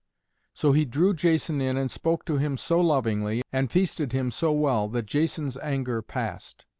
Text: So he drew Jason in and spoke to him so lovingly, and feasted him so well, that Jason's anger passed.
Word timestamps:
So 0.55 0.71
he 0.71 0.83
drew 0.83 1.13
Jason 1.13 1.61
in 1.61 1.77
and 1.77 1.91
spoke 1.91 2.25
to 2.25 2.37
him 2.37 2.57
so 2.57 2.79
lovingly, 2.81 3.43
and 3.53 3.69
feasted 3.71 4.13
him 4.13 4.31
so 4.31 4.51
well, 4.51 4.87
that 4.89 5.05
Jason's 5.05 5.57
anger 5.59 6.01
passed. 6.01 6.65